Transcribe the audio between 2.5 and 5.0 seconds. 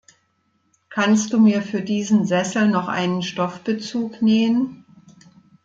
noch einen Stoffbezug nähen?